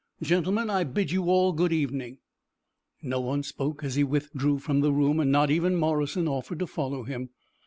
Gentlemen, 0.23 0.67
I 0.67 0.83
bid 0.83 1.11
you 1.11 1.25
all 1.25 1.53
good 1.53 1.71
evening." 1.71 2.17
No 3.03 3.19
one 3.21 3.43
spoke 3.43 3.83
as 3.83 3.93
he 3.93 4.03
withdrew 4.03 4.57
from 4.57 4.79
the 4.79 4.91
room, 4.91 5.19
and 5.19 5.31
not 5.31 5.51
even 5.51 5.75
Morrison 5.75 6.27
offered 6.27 6.57
to 6.57 6.65
follow 6.65 7.03
him. 7.03 7.29